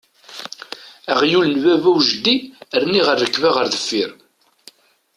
Aɣyul 1.11 1.45
n 1.49 1.55
baba 1.63 1.89
u 1.95 1.99
jeddi 2.07 2.35
rniɣ 2.81 3.07
rrekba 3.13 3.49
ɣer 3.55 3.65
deffier! 3.73 4.11